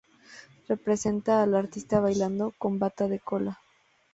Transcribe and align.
Representa 0.67 1.43
a 1.43 1.45
la 1.45 1.59
artista 1.59 1.99
bailando 1.99 2.55
con 2.57 2.79
bata 2.79 3.07
de 3.07 3.19
cola. 3.19 3.59